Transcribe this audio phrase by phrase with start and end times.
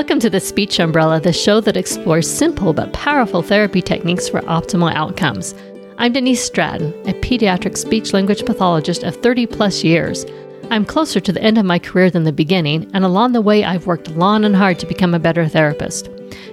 [0.00, 4.40] Welcome to the Speech Umbrella, the show that explores simple but powerful therapy techniques for
[4.40, 5.54] optimal outcomes.
[5.98, 10.24] I'm Denise Stratton, a pediatric speech language pathologist of 30 plus years.
[10.70, 13.62] I'm closer to the end of my career than the beginning, and along the way,
[13.62, 16.08] I've worked long and hard to become a better therapist.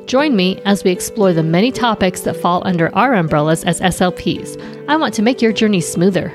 [0.07, 4.61] Join me as we explore the many topics that fall under our umbrellas as SLPs.
[4.89, 6.33] I want to make your journey smoother.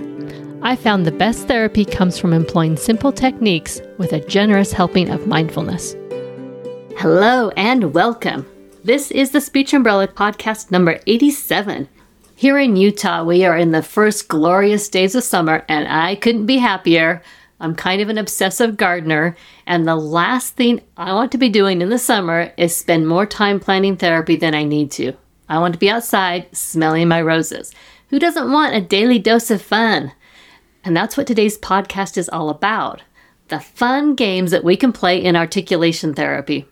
[0.62, 5.27] I found the best therapy comes from employing simple techniques with a generous helping of
[5.27, 5.95] mindfulness.
[7.02, 8.47] Hello and welcome.
[8.84, 11.88] This is the Speech Umbrella podcast number 87.
[12.37, 16.47] Here in Utah, we are in the first glorious days of summer, and I couldn't
[16.47, 17.20] be happier.
[17.59, 21.83] I'm kind of an obsessive gardener, and the last thing I want to be doing
[21.83, 25.12] in the summer is spend more time planning therapy than I need to.
[25.48, 27.75] I want to be outside smelling my roses.
[28.11, 30.12] Who doesn't want a daily dose of fun?
[30.84, 33.03] And that's what today's podcast is all about
[33.48, 36.64] the fun games that we can play in articulation therapy.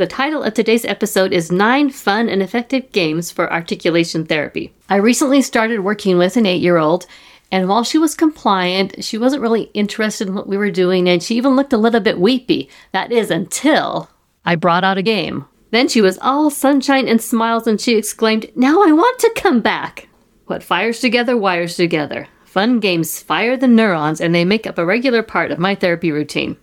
[0.00, 4.72] The title of today's episode is Nine Fun and Effective Games for Articulation Therapy.
[4.88, 7.06] I recently started working with an eight year old,
[7.52, 11.22] and while she was compliant, she wasn't really interested in what we were doing, and
[11.22, 12.70] she even looked a little bit weepy.
[12.92, 14.08] That is until
[14.42, 15.44] I brought out a game.
[15.70, 19.60] Then she was all sunshine and smiles, and she exclaimed, Now I want to come
[19.60, 20.08] back.
[20.46, 22.26] What fires together wires together.
[22.46, 26.10] Fun games fire the neurons, and they make up a regular part of my therapy
[26.10, 26.56] routine.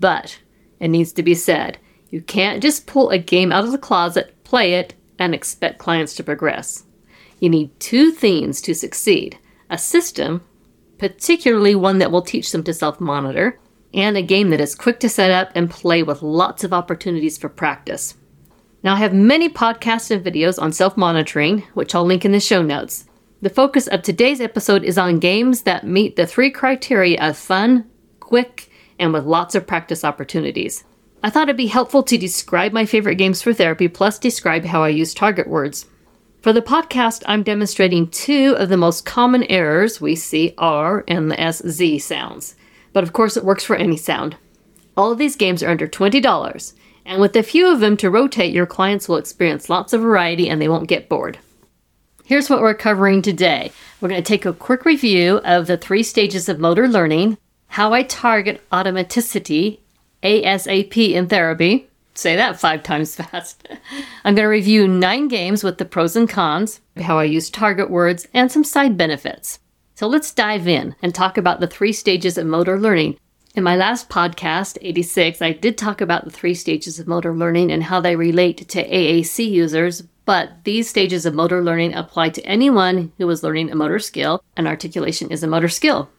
[0.00, 0.38] But
[0.80, 1.76] it needs to be said
[2.10, 6.14] you can't just pull a game out of the closet, play it, and expect clients
[6.14, 6.84] to progress.
[7.40, 9.38] You need two things to succeed
[9.70, 10.42] a system,
[10.96, 13.58] particularly one that will teach them to self monitor,
[13.92, 17.36] and a game that is quick to set up and play with lots of opportunities
[17.36, 18.14] for practice.
[18.82, 22.40] Now, I have many podcasts and videos on self monitoring, which I'll link in the
[22.40, 23.04] show notes.
[23.42, 27.88] The focus of today's episode is on games that meet the three criteria of fun,
[28.18, 30.84] quick, and with lots of practice opportunities.
[31.20, 34.84] I thought it'd be helpful to describe my favorite games for therapy, plus describe how
[34.84, 35.86] I use target words.
[36.42, 41.28] For the podcast, I'm demonstrating two of the most common errors we see R and
[41.28, 42.54] the SZ sounds.
[42.92, 44.36] But of course, it works for any sound.
[44.96, 46.72] All of these games are under $20,
[47.04, 50.48] and with a few of them to rotate, your clients will experience lots of variety
[50.48, 51.38] and they won't get bored.
[52.24, 53.72] Here's what we're covering today.
[54.00, 57.92] We're going to take a quick review of the three stages of motor learning, how
[57.92, 59.78] I target automaticity,
[60.22, 63.68] ASAP in therapy, Say that five times fast.
[64.24, 67.90] I'm going to review nine games with the pros and cons, how I use target
[67.90, 69.60] words, and some side benefits.
[69.94, 73.18] So let's dive in and talk about the three stages of motor learning.
[73.54, 77.70] In my last podcast, 86, I did talk about the three stages of motor learning
[77.70, 82.42] and how they relate to AAC users, but these stages of motor learning apply to
[82.42, 86.10] anyone who is learning a motor skill, and articulation is a motor skill.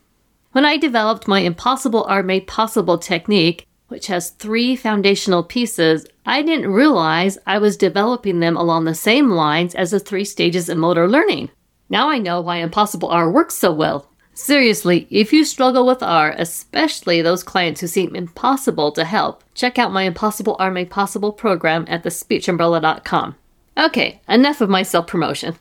[0.53, 6.41] When I developed my Impossible R Made Possible technique, which has three foundational pieces, I
[6.41, 10.77] didn't realize I was developing them along the same lines as the three stages of
[10.77, 11.49] motor learning.
[11.89, 14.09] Now I know why Impossible R works so well.
[14.33, 19.77] Seriously, if you struggle with R, especially those clients who seem impossible to help, check
[19.77, 23.35] out my Impossible R Made Possible program at thespeechumbrella.com.
[23.77, 25.55] Okay, enough of my self promotion.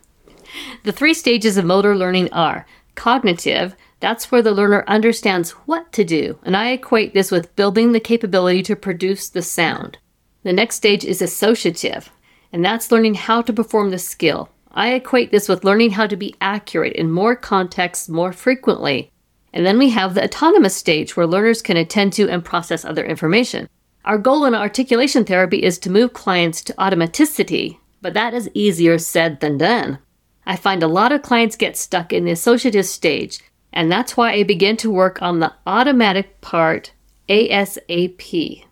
[0.85, 6.05] The three stages of motor learning are cognitive, that's where the learner understands what to
[6.05, 9.99] do, and I equate this with building the capability to produce the sound.
[10.45, 12.11] The next stage is associative,
[12.53, 14.51] and that's learning how to perform the skill.
[14.71, 19.11] I equate this with learning how to be accurate in more contexts more frequently.
[19.53, 23.05] And then we have the autonomous stage where learners can attend to and process other
[23.05, 23.69] information.
[24.05, 28.99] Our goal in articulation therapy is to move clients to automaticity, but that is easier
[28.99, 29.99] said than done.
[30.47, 33.41] I find a lot of clients get stuck in the associative stage
[33.79, 36.91] and that's why I began to work on the automatic part
[37.29, 38.65] ASAP.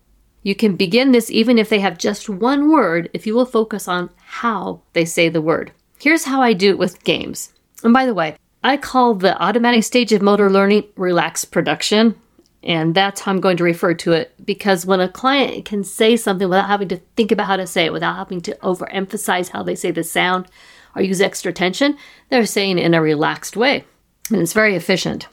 [0.42, 3.86] You can begin this even if they have just one word if you will focus
[3.86, 5.70] on how they say the word.
[6.00, 7.52] Here's how I do it with games.
[7.84, 12.20] And by the way, I call the automatic stage of motor learning relaxed production.
[12.64, 16.16] And that's how I'm going to refer to it because when a client can say
[16.16, 19.62] something without having to think about how to say it, without having to overemphasize how
[19.62, 20.48] they say the sound
[20.96, 21.96] or use extra tension,
[22.28, 23.84] they're saying in a relaxed way
[24.30, 25.28] and it's very efficient.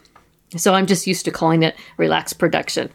[0.56, 2.90] So I'm just used to calling it relaxed production.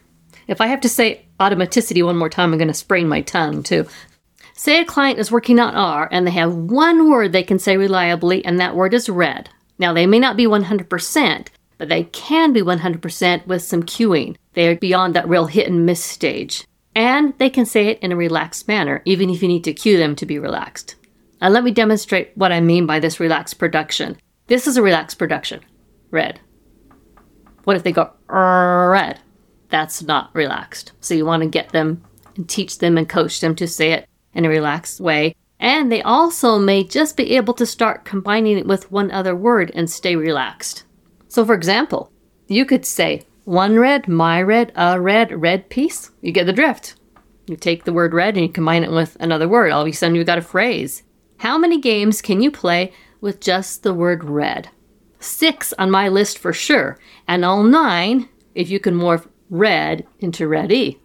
[0.47, 3.63] If I have to say automaticity one more time, I'm going to sprain my tongue
[3.63, 3.85] too.
[4.53, 7.77] Say a client is working on R and they have one word they can say
[7.77, 9.49] reliably, and that word is red.
[9.77, 11.47] Now, they may not be 100%,
[11.77, 14.35] but they can be 100% with some cueing.
[14.53, 16.65] They are beyond that real hit and miss stage.
[16.93, 19.97] And they can say it in a relaxed manner, even if you need to cue
[19.97, 20.95] them to be relaxed.
[21.41, 24.17] Now, let me demonstrate what I mean by this relaxed production.
[24.47, 25.61] This is a relaxed production
[26.11, 26.39] red.
[27.63, 29.19] What if they go red?
[29.69, 30.93] That's not relaxed.
[31.01, 32.03] So you want to get them
[32.35, 35.35] and teach them and coach them to say it in a relaxed way.
[35.59, 39.71] And they also may just be able to start combining it with one other word
[39.75, 40.83] and stay relaxed.
[41.27, 42.11] So, for example,
[42.47, 46.11] you could say, one red, my red, a red, red piece.
[46.21, 46.95] You get the drift.
[47.47, 49.71] You take the word red and you combine it with another word.
[49.71, 51.03] All of a sudden, you've got a phrase.
[51.37, 54.69] How many games can you play with just the word red?
[55.19, 60.47] Six on my list for sure, and all nine if you can morph red into
[60.47, 60.97] red E.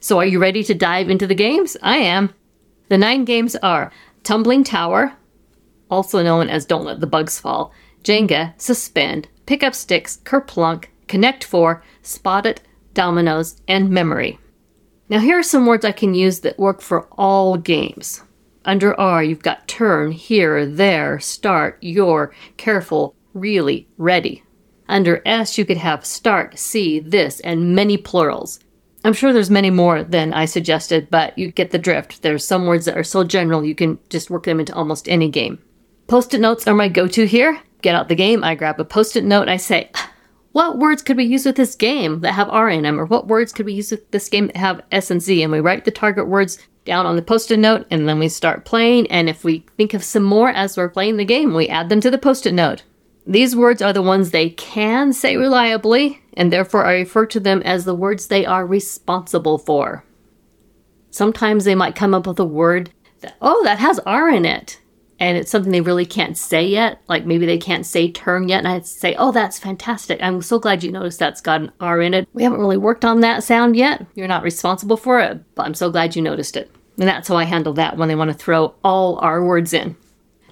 [0.00, 1.76] So, are you ready to dive into the games?
[1.82, 2.32] I am.
[2.88, 5.12] The nine games are Tumbling Tower,
[5.90, 7.72] also known as Don't Let the Bugs Fall,
[8.04, 12.62] Jenga, Suspend, Pick Up Sticks, Kerplunk, Connect Four, Spot It,
[12.94, 14.38] Dominoes, and Memory.
[15.08, 18.22] Now, here are some words I can use that work for all games.
[18.64, 24.42] Under R, you've got turn, here, there, start, your, careful, really, ready.
[24.88, 28.60] Under S, you could have start, see, this, and many plurals.
[29.04, 32.22] I'm sure there's many more than I suggested, but you get the drift.
[32.22, 35.28] There's some words that are so general you can just work them into almost any
[35.28, 35.62] game.
[36.08, 37.60] Post it notes are my go to here.
[37.82, 40.12] Get out the game, I grab a post it note, I say, ah,
[40.52, 42.98] what words could we use with this game that have R in them?
[42.98, 45.42] Or what words could we use with this game that have S and Z?
[45.42, 48.28] And we write the target words down on the post it note and then we
[48.28, 49.06] start playing.
[49.08, 52.00] And if we think of some more as we're playing the game, we add them
[52.00, 52.82] to the post it note.
[53.28, 57.62] These words are the ones they can say reliably, and therefore I refer to them
[57.62, 60.02] as the words they are responsible for.
[61.10, 62.90] Sometimes they might come up with a word
[63.20, 64.80] that, oh, that has R in it
[65.18, 67.00] and it's something they really can't say yet.
[67.08, 70.22] Like maybe they can't say term yet, and I say, "Oh, that's fantastic!
[70.22, 72.28] I'm so glad you noticed that's got an R in it.
[72.32, 74.06] We haven't really worked on that sound yet.
[74.14, 77.36] You're not responsible for it, but I'm so glad you noticed it." And that's how
[77.36, 79.96] I handle that when they want to throw all R words in.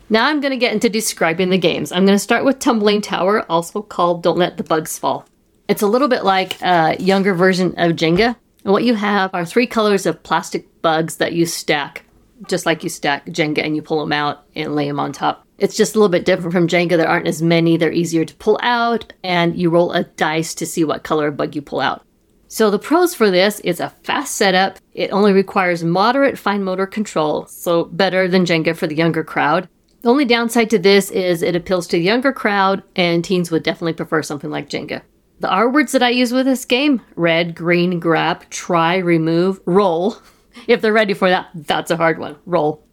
[0.08, 1.92] Now I'm going to get into describing the games.
[1.92, 5.26] I'm going to start with Tumbling Tower, also called Don't Let the Bugs Fall.
[5.68, 8.36] It's a little bit like a younger version of Jenga.
[8.64, 12.06] And what you have are three colors of plastic bugs that you stack
[12.48, 15.46] just like you stack Jenga and you pull them out and lay them on top.
[15.58, 16.96] It's just a little bit different from Jenga.
[16.96, 20.66] There aren't as many, they're easier to pull out, and you roll a dice to
[20.66, 22.02] see what color bug you pull out.
[22.48, 24.78] So, the pros for this is a fast setup.
[24.94, 29.68] It only requires moderate fine motor control, so better than Jenga for the younger crowd.
[30.06, 33.64] The only downside to this is it appeals to the younger crowd, and teens would
[33.64, 35.02] definitely prefer something like Jenga.
[35.40, 40.18] The R words that I use with this game red, green, grab, try, remove, roll
[40.68, 42.36] if they're ready for that, that's a hard one.
[42.46, 42.86] Roll.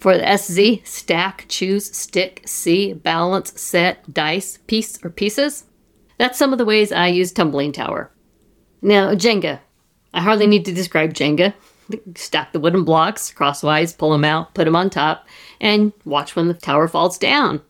[0.00, 5.66] For the SZ, stack, choose, stick, see, balance, set, dice, piece, or pieces.
[6.18, 8.10] That's some of the ways I use Tumbling Tower.
[8.82, 9.60] Now, Jenga.
[10.12, 11.54] I hardly need to describe Jenga.
[12.14, 15.26] Stack the wooden blocks crosswise, pull them out, put them on top,
[15.60, 17.60] and watch when the tower falls down.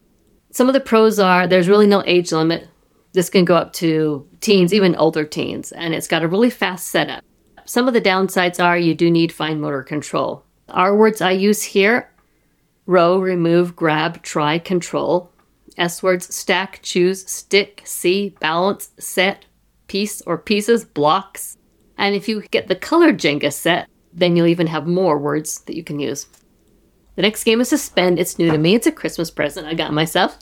[0.50, 2.68] Some of the pros are there's really no age limit.
[3.12, 6.88] This can go up to teens, even older teens, and it's got a really fast
[6.88, 7.22] setup.
[7.64, 10.44] Some of the downsides are you do need fine motor control.
[10.68, 12.10] R words I use here
[12.86, 15.30] row, remove, grab, try, control.
[15.76, 19.44] S words stack, choose, stick, see, balance, set,
[19.88, 21.56] piece or pieces, blocks.
[21.98, 25.76] And if you get the color Jenga set, then you'll even have more words that
[25.76, 26.26] you can use.
[27.14, 28.18] The next game is Suspend.
[28.18, 28.74] It's new to me.
[28.74, 30.38] It's a Christmas present I got myself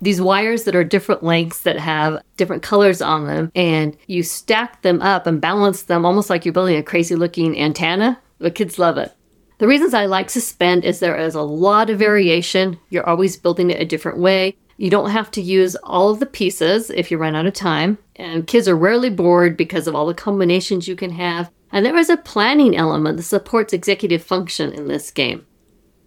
[0.00, 4.82] these wires that are different lengths that have different colors on them, and you stack
[4.82, 8.18] them up and balance them almost like you're building a crazy looking antenna.
[8.38, 9.14] The kids love it.
[9.58, 12.78] The reasons I like Suspend is there is a lot of variation.
[12.88, 14.56] You're always building it a different way.
[14.78, 17.98] You don't have to use all of the pieces if you run out of time.
[18.16, 21.50] And kids are rarely bored because of all the combinations you can have.
[21.72, 25.46] And there is a planning element that supports executive function in this game.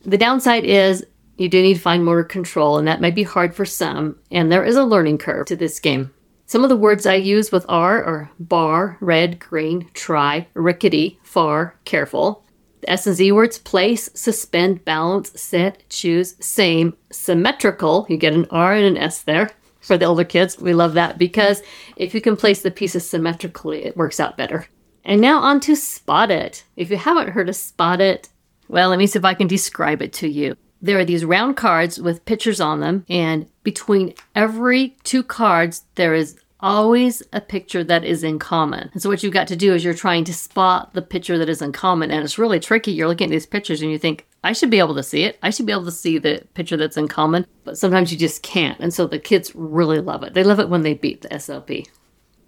[0.05, 1.05] The downside is
[1.37, 4.65] you do need fine motor control, and that may be hard for some, and there
[4.65, 6.11] is a learning curve to this game.
[6.45, 11.75] Some of the words I use with R are bar, red, green, try, rickety, far,
[11.85, 12.43] careful.
[12.81, 18.05] The S and Z words place, suspend, balance, set, choose, same, symmetrical.
[18.09, 19.49] You get an R and an S there.
[19.79, 21.61] For the older kids, we love that because
[21.95, 24.67] if you can place the pieces symmetrically, it works out better.
[25.05, 26.63] And now on to Spot It.
[26.75, 28.29] If you haven't heard of Spot It,
[28.67, 31.55] well, let me see if I can describe it to you there are these round
[31.55, 37.85] cards with pictures on them, and between every two cards, there is always a picture
[37.85, 38.89] that is in common.
[38.91, 41.47] And so what you've got to do is you're trying to spot the picture that
[41.47, 42.91] is in common, and it's really tricky.
[42.91, 45.39] You're looking at these pictures and you think, I should be able to see it.
[45.41, 48.43] I should be able to see the picture that's in common, but sometimes you just
[48.43, 48.79] can't.
[48.81, 50.33] And so the kids really love it.
[50.33, 51.87] They love it when they beat the SLP.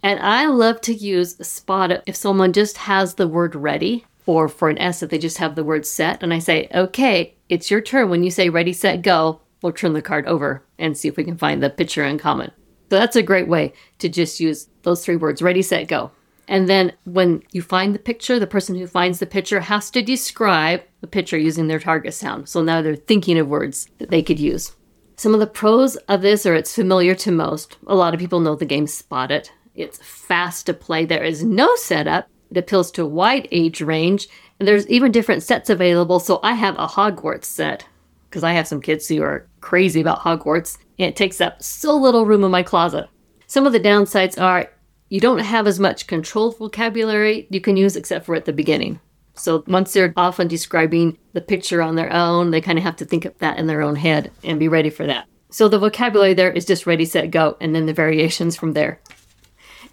[0.06, 4.48] And I love to use spot it if someone just has the word ready or
[4.48, 6.22] for an S if they just have the word set.
[6.22, 8.08] And I say, okay, it's your turn.
[8.08, 11.24] When you say ready, set, go, we'll turn the card over and see if we
[11.24, 12.52] can find the picture in common.
[12.88, 16.12] So that's a great way to just use those three words ready, set, go.
[16.46, 20.02] And then when you find the picture, the person who finds the picture has to
[20.02, 22.48] describe the picture using their target sound.
[22.48, 24.76] So now they're thinking of words that they could use.
[25.16, 27.76] Some of the pros of this are it's familiar to most.
[27.88, 29.50] A lot of people know the game Spot It.
[29.76, 31.04] It's fast to play.
[31.04, 32.28] There is no setup.
[32.50, 34.28] It appeals to a wide age range.
[34.58, 36.18] And there's even different sets available.
[36.18, 37.86] So I have a Hogwarts set
[38.28, 40.78] because I have some kids who are crazy about Hogwarts.
[40.98, 43.08] And it takes up so little room in my closet.
[43.46, 44.70] Some of the downsides are
[45.08, 48.98] you don't have as much controlled vocabulary you can use except for at the beginning.
[49.34, 53.04] So once they're often describing the picture on their own, they kind of have to
[53.04, 55.26] think of that in their own head and be ready for that.
[55.50, 59.00] So the vocabulary there is just ready, set, go, and then the variations from there.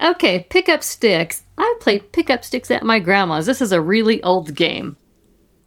[0.01, 1.43] Okay, pick up sticks.
[1.57, 3.45] I played pick up sticks at my grandma's.
[3.45, 4.97] This is a really old game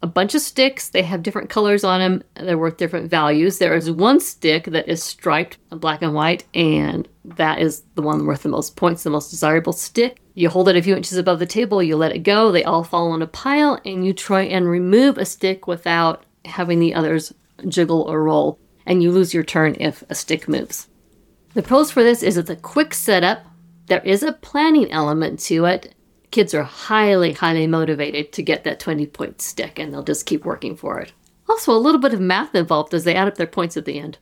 [0.01, 0.89] a bunch of sticks.
[0.89, 2.23] They have different colors on them.
[2.35, 3.57] They're worth different values.
[3.57, 8.25] There is one stick that is striped black and white, and that is the one
[8.25, 10.19] worth the most points, the most desirable stick.
[10.35, 12.83] You hold it a few inches above the table, you let it go, they all
[12.83, 17.33] fall in a pile, and you try and remove a stick without having the others
[17.67, 20.87] jiggle or roll, and you lose your turn if a stick moves.
[21.55, 23.46] The pros for this is it's a quick setup.
[23.87, 25.95] There is a planning element to it,
[26.31, 30.45] kids are highly, highly motivated to get that 20 point stick and they'll just keep
[30.45, 31.13] working for it.
[31.49, 33.99] Also, a little bit of math involved as they add up their points at the
[33.99, 34.17] end.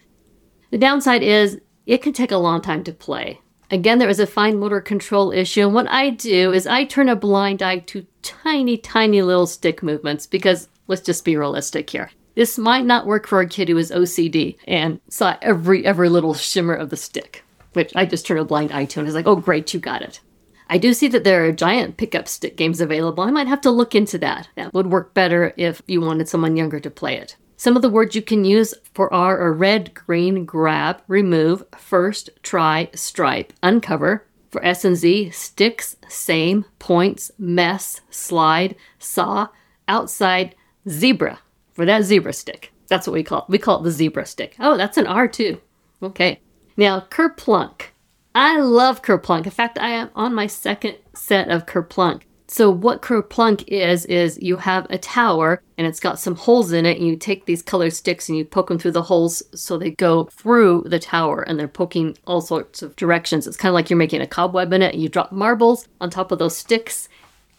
[0.70, 3.42] The downside is it can take a long time to play.
[3.72, 7.10] Again, there is a fine motor control issue, and what I do is I turn
[7.10, 12.12] a blind eye to tiny, tiny little stick movements because let's just be realistic here.
[12.36, 16.34] This might not work for a kid who is OCD and saw every every little
[16.34, 17.44] shimmer of the stick,
[17.75, 20.01] which I just turn a blind eye to and is like, oh great, you got
[20.01, 20.20] it.
[20.67, 23.24] I do see that there are giant pickup stick games available.
[23.24, 24.50] I might have to look into that.
[24.55, 27.36] That would work better if you wanted someone younger to play it.
[27.58, 32.29] Some of the words you can use for R are red, green, grab, remove, first,
[32.44, 34.25] try, stripe, uncover.
[34.50, 39.50] For S and Z, sticks, same, points, mess, slide, saw,
[39.88, 40.55] outside,
[40.88, 41.39] zebra.
[41.74, 42.72] For that zebra stick.
[42.88, 43.50] That's what we call it.
[43.50, 44.55] We call it the zebra stick.
[44.60, 45.60] Oh, that's an R too.
[46.01, 46.39] Okay.
[46.77, 47.88] Now, kerplunk.
[48.36, 49.46] I love Kerplunk.
[49.46, 52.24] In fact, I am on my second set of Kerplunk.
[52.50, 56.86] So what Kerplunk is is you have a tower and it's got some holes in
[56.86, 59.77] it and you take these colored sticks and you poke them through the holes so
[59.77, 63.48] they go through the tower and they're poking all sorts of directions.
[63.48, 64.94] It's kind of like you're making a cobweb in it.
[64.94, 67.08] And you drop marbles on top of those sticks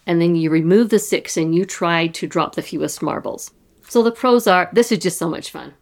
[0.05, 3.49] and then you remove the sticks and you try to drop the fewest marbles.
[3.89, 5.73] So the pros are this is just so much fun.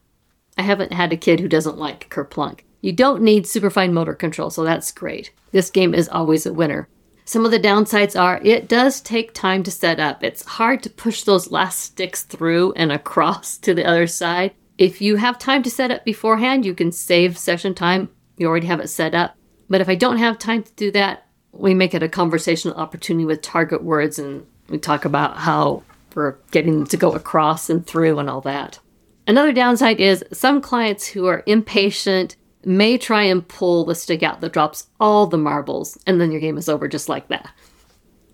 [0.58, 2.62] I haven't had a kid who doesn't like Kerplunk.
[2.86, 5.32] You don't need super fine motor control, so that's great.
[5.52, 6.88] This game is always a winner.
[7.26, 10.24] Some of the downsides are it does take time to set up.
[10.24, 14.54] It's hard to push those last sticks through and across to the other side.
[14.78, 18.08] If you have time to set up beforehand, you can save session time.
[18.38, 19.36] You already have it set up.
[19.68, 23.26] But if I don't have time to do that, we make it a conversational opportunity
[23.26, 25.82] with target words and we talk about how
[26.14, 28.78] we're getting to go across and through and all that.
[29.26, 32.36] Another downside is some clients who are impatient
[32.66, 36.42] may try and pull the stick out that drops all the marbles, and then your
[36.42, 37.52] game is over just like that.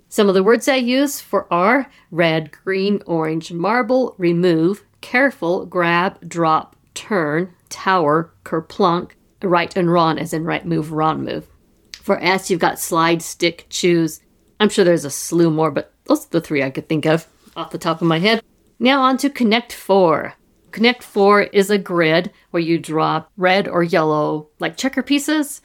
[0.09, 6.27] Some of the words I use for are red, green, orange, marble, remove, careful, grab,
[6.27, 9.11] drop, turn, tower, kerplunk,
[9.41, 11.47] right and wrong, as in right move, wrong move.
[11.93, 14.21] For S, you've got slide, stick, choose.
[14.59, 17.27] I'm sure there's a slew more, but those are the three I could think of
[17.55, 18.43] off the top of my head.
[18.79, 20.33] Now on to Connect 4.
[20.71, 25.61] Connect 4 is a grid where you drop red or yellow, like checker pieces,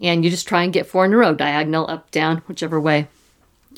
[0.00, 3.06] and you just try and get four in a row, diagonal, up, down, whichever way.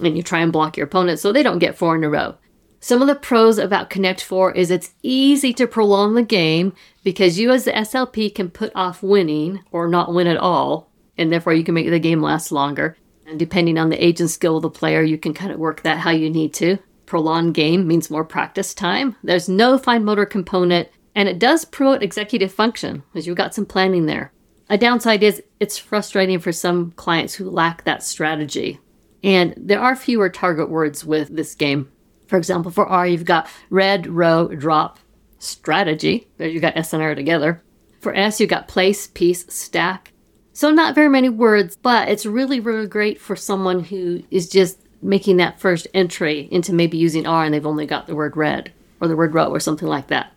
[0.03, 2.37] And you try and block your opponent so they don't get four in a row.
[2.81, 6.73] Some of the pros about Connect 4 is it's easy to prolong the game
[7.05, 11.31] because you as the SLP can put off winning or not win at all, and
[11.33, 12.97] therefore you can make the game last longer.
[13.27, 15.83] And depending on the age and skill of the player, you can kind of work
[15.83, 16.79] that how you need to
[17.13, 19.15] prolonged game means more practice time.
[19.23, 23.67] There's no fine motor component, and it does promote executive function, because you've got some
[23.67, 24.33] planning there.
[24.71, 28.81] A downside is it's frustrating for some clients who lack that strategy.
[29.23, 31.93] And there are fewer target words with this game.
[32.29, 34.99] For example, for R, you've got red, row, drop,
[35.39, 36.29] strategy.
[36.39, 37.63] There you've got S and R together.
[38.01, 40.15] For S, you've got place, piece, stack.
[40.55, 44.79] So not very many words, but it's really, really great for someone who is just
[45.03, 48.73] making that first entry into maybe using R and they've only got the word red
[49.01, 50.33] or the word row or something like that.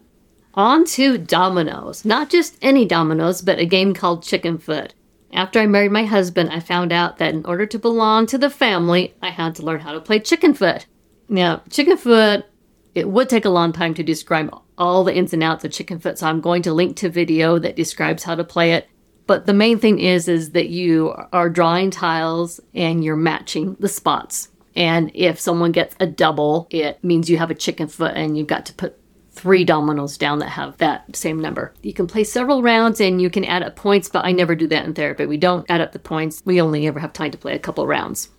[0.56, 2.06] On to dominoes.
[2.06, 4.94] Not just any dominoes, but a game called Chicken Foot.
[5.34, 8.50] After I married my husband, I found out that in order to belong to the
[8.50, 10.86] family, I had to learn how to play Chicken Foot.
[11.28, 12.46] Now, Chicken Foot,
[12.94, 16.00] it would take a long time to describe all the ins and outs of Chicken
[16.00, 18.88] Foot, so I'm going to link to video that describes how to play it.
[19.28, 23.90] But the main thing is is that you are drawing tiles and you're matching the
[23.90, 24.50] spots.
[24.76, 28.48] And if someone gets a double, it means you have a chicken foot and you've
[28.48, 29.00] got to put
[29.32, 31.74] three dominoes down that have that same number.
[31.82, 34.68] You can play several rounds and you can add up points, but I never do
[34.68, 35.26] that in therapy.
[35.26, 36.42] We don't add up the points.
[36.46, 38.30] We only ever have time to play a couple rounds.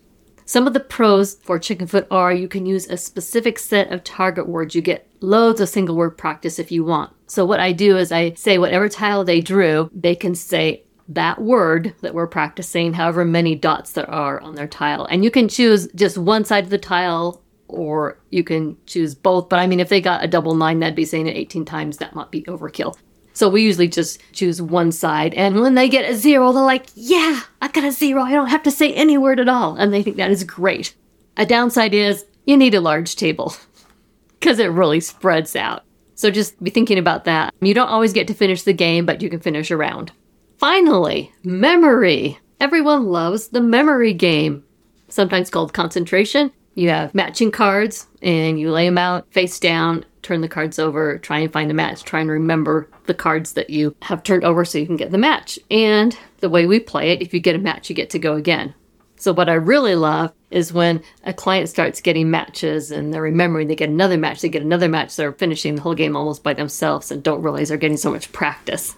[0.45, 4.47] Some of the pros for Chickenfoot are you can use a specific set of target
[4.47, 4.75] words.
[4.75, 7.11] You get loads of single word practice if you want.
[7.27, 11.41] So what I do is I say whatever tile they drew, they can say that
[11.41, 15.05] word that we're practicing, however many dots there are on their tile.
[15.05, 19.49] And you can choose just one side of the tile or you can choose both.
[19.49, 21.97] But I mean, if they got a double nine, that'd be saying it 18 times.
[21.97, 22.97] That might be overkill.
[23.33, 25.33] So we usually just choose one side.
[25.35, 28.23] And when they get a zero, they're like, yeah, I got a zero.
[28.23, 29.75] I don't have to say any word at all.
[29.75, 30.95] And they think that is great.
[31.37, 33.53] A downside is you need a large table
[34.39, 35.83] because it really spreads out.
[36.15, 37.53] So just be thinking about that.
[37.61, 40.11] You don't always get to finish the game, but you can finish a round.
[40.57, 42.39] Finally, memory.
[42.59, 44.63] Everyone loves the memory game,
[45.07, 46.51] sometimes called concentration.
[46.73, 51.19] You have matching cards and you lay them out face down, turn the cards over,
[51.19, 54.65] try and find a match, try and remember the cards that you have turned over
[54.65, 55.59] so you can get the match.
[55.69, 58.33] And the way we play it, if you get a match, you get to go
[58.33, 58.73] again.
[59.19, 63.67] So, what I really love is when a client starts getting matches and they're remembering
[63.67, 66.53] they get another match, they get another match, they're finishing the whole game almost by
[66.53, 68.95] themselves and don't realize they're getting so much practice.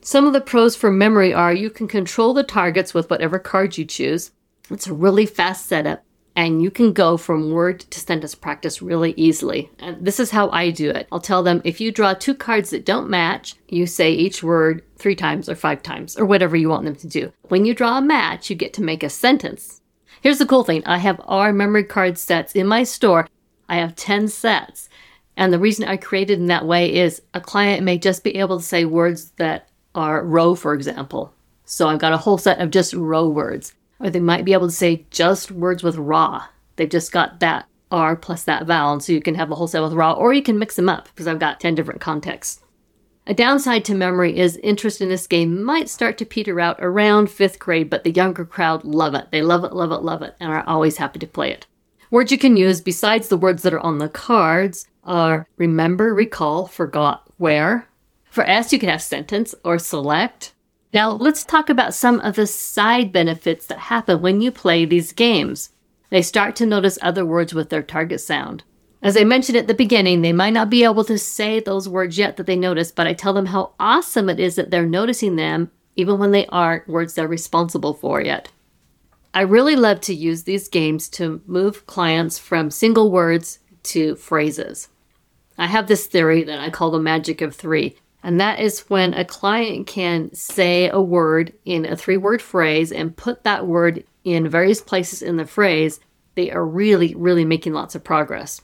[0.00, 3.76] Some of the pros for memory are you can control the targets with whatever card
[3.76, 4.30] you choose.
[4.70, 6.02] It's a really fast setup
[6.38, 9.68] and you can go from word to sentence practice really easily.
[9.80, 11.08] And this is how I do it.
[11.10, 14.84] I'll tell them if you draw two cards that don't match, you say each word
[14.96, 17.32] three times or five times or whatever you want them to do.
[17.48, 19.80] When you draw a match, you get to make a sentence.
[20.20, 23.26] Here's the cool thing I have R memory card sets in my store.
[23.68, 24.88] I have 10 sets.
[25.36, 28.58] And the reason I created in that way is a client may just be able
[28.58, 31.34] to say words that are row, for example.
[31.64, 33.74] So I've got a whole set of just row words.
[33.98, 36.46] Or they might be able to say just words with raw.
[36.76, 39.66] They've just got that R plus that vowel, and so you can have a whole
[39.66, 42.60] set with raw, or you can mix them up because I've got 10 different contexts.
[43.26, 47.30] A downside to memory is interest in this game might start to peter out around
[47.30, 49.26] fifth grade, but the younger crowd love it.
[49.32, 51.66] They love it, love it, love it, and are always happy to play it.
[52.10, 56.66] Words you can use besides the words that are on the cards are remember, recall,
[56.66, 57.87] forgot, where,
[58.30, 60.52] for S, you can have sentence or select.
[60.92, 65.12] Now, let's talk about some of the side benefits that happen when you play these
[65.12, 65.70] games.
[66.10, 68.64] They start to notice other words with their target sound.
[69.02, 72.18] As I mentioned at the beginning, they might not be able to say those words
[72.18, 75.36] yet that they notice, but I tell them how awesome it is that they're noticing
[75.36, 78.50] them even when they aren't words they're responsible for yet.
[79.34, 84.88] I really love to use these games to move clients from single words to phrases.
[85.58, 87.96] I have this theory that I call the magic of three.
[88.22, 92.90] And that is when a client can say a word in a three word phrase
[92.90, 96.00] and put that word in various places in the phrase,
[96.34, 98.60] they are really, really making lots of progress.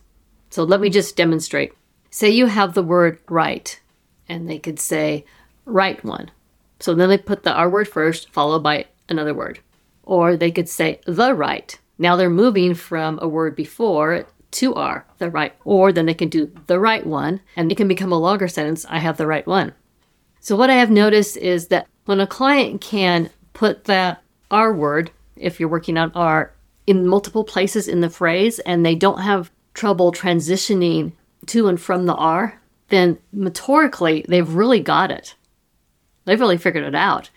[0.51, 1.73] So let me just demonstrate.
[2.11, 3.81] Say you have the word right,
[4.29, 5.25] and they could say
[5.65, 6.31] right one.
[6.81, 9.61] So then they put the R word first, followed by another word.
[10.03, 11.77] Or they could say the right.
[11.99, 16.29] Now they're moving from a word before to R, the right, or then they can
[16.29, 19.47] do the right one, and it can become a longer sentence, I have the right
[19.47, 19.73] one.
[20.41, 25.11] So what I have noticed is that when a client can put that R word,
[25.37, 26.53] if you're working on R,
[26.87, 31.13] in multiple places in the phrase and they don't have trouble transitioning
[31.47, 35.35] to and from the R, then motorically, they've really got it.
[36.27, 37.31] They've really figured it out.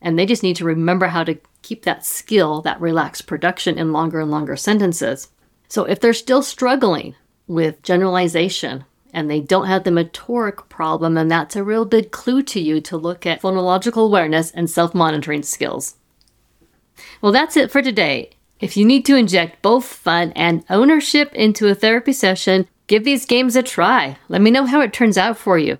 [0.00, 3.92] And they just need to remember how to keep that skill, that relaxed production in
[3.92, 5.28] longer and longer sentences.
[5.72, 7.14] So if they're still struggling
[7.46, 12.42] with generalization and they don't have the motoric problem, then that's a real big clue
[12.42, 15.94] to you to look at phonological awareness and self monitoring skills.
[17.22, 18.32] Well, that's it for today.
[18.60, 23.24] If you need to inject both fun and ownership into a therapy session, give these
[23.24, 24.18] games a try.
[24.28, 25.78] Let me know how it turns out for you.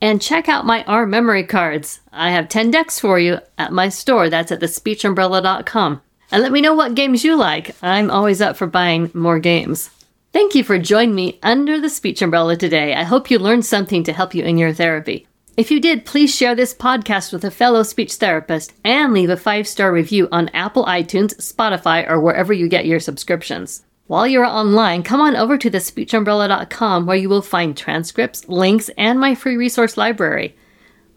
[0.00, 2.00] And check out my R memory cards.
[2.10, 4.30] I have 10 decks for you at my store.
[4.30, 6.00] That's at thespeechumbrella.com.
[6.34, 7.76] And let me know what games you like.
[7.80, 9.88] I'm always up for buying more games.
[10.32, 12.92] Thank you for joining me under the speech umbrella today.
[12.92, 15.28] I hope you learned something to help you in your therapy.
[15.56, 19.36] If you did, please share this podcast with a fellow speech therapist and leave a
[19.36, 23.84] five star review on Apple iTunes, Spotify, or wherever you get your subscriptions.
[24.08, 29.20] While you're online, come on over to thespeechumbrella.com where you will find transcripts, links, and
[29.20, 30.56] my free resource library.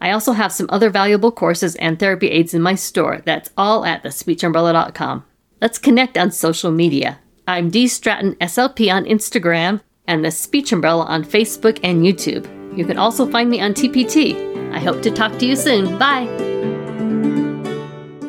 [0.00, 3.22] I also have some other valuable courses and therapy aids in my store.
[3.24, 5.24] That's all at thespeechumbrella.com.
[5.60, 7.18] Let's connect on social media.
[7.46, 12.46] I'm D Stratton SLP on Instagram and the Speech Umbrella on Facebook and YouTube.
[12.76, 14.72] You can also find me on TPT.
[14.72, 15.98] I hope to talk to you soon.
[15.98, 16.26] Bye.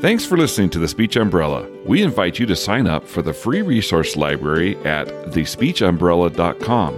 [0.01, 1.69] Thanks for listening to The Speech Umbrella.
[1.85, 6.93] We invite you to sign up for the free resource library at thespeechumbrella.com.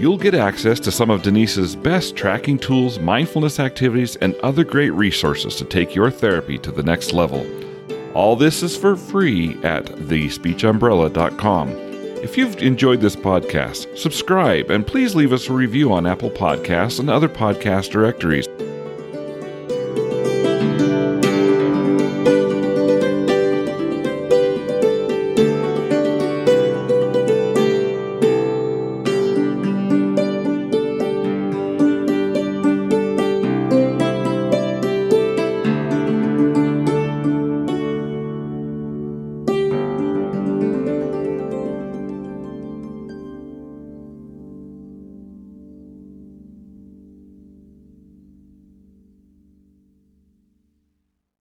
[0.00, 4.94] You'll get access to some of Denise's best tracking tools, mindfulness activities, and other great
[4.94, 7.46] resources to take your therapy to the next level.
[8.14, 11.68] All this is for free at thespeechumbrella.com.
[12.22, 16.98] If you've enjoyed this podcast, subscribe and please leave us a review on Apple Podcasts
[16.98, 18.46] and other podcast directories.